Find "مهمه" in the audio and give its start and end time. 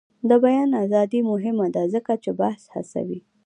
1.31-1.67